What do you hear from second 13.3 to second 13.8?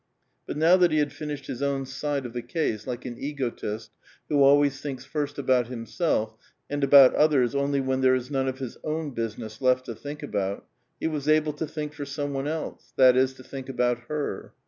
to think